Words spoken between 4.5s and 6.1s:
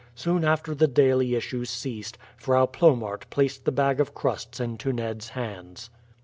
into Ned's hands.